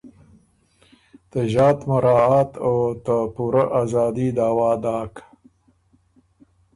[1.29, 5.13] ته ݫات مراعات او ته پُورۀ ازادي دعویٰ داک۔